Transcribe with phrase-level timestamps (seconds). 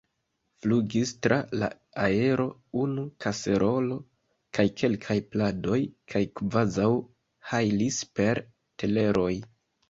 [0.61, 1.67] Flugis tra la
[2.03, 2.45] aero
[2.83, 3.97] unu kaserolo,
[4.59, 5.77] kaj kelkaj pladoj,
[6.15, 6.89] kaj kvazaŭ
[7.51, 8.43] hajlis per
[8.85, 9.31] teleroj.